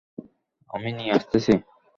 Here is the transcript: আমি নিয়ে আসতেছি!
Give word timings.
আমি 0.69 0.89
নিয়ে 0.97 1.15
আসতেছি! 1.17 1.53